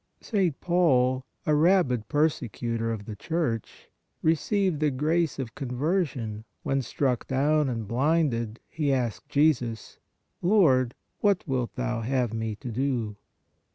St. 0.19 0.59
Paul, 0.61 1.25
a 1.45 1.53
rabid 1.53 2.07
per 2.07 2.27
secutor 2.27 2.91
of 2.91 3.05
the 3.05 3.15
Church, 3.15 3.87
received 4.23 4.79
the 4.79 4.89
grace 4.89 5.37
of 5.37 5.53
con 5.53 5.67
version 5.67 6.43
when, 6.63 6.81
struck 6.81 7.27
down 7.27 7.69
and 7.69 7.87
blinded, 7.87 8.59
he 8.67 8.91
asked 8.91 9.29
Jesus:" 9.29 9.99
Lord, 10.41 10.95
what 11.19 11.47
wilt 11.47 11.75
Thou 11.75 12.01
have 12.01 12.33
me 12.33 12.55
to 12.55 12.71
do 12.71 13.15